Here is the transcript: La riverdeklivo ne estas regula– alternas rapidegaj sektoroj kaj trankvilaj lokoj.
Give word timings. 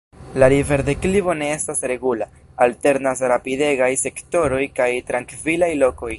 La 0.43 0.47
riverdeklivo 0.51 1.35
ne 1.41 1.49
estas 1.57 1.83
regula– 1.91 2.27
alternas 2.67 3.21
rapidegaj 3.33 3.93
sektoroj 4.07 4.65
kaj 4.81 4.91
trankvilaj 5.13 5.73
lokoj. 5.85 6.09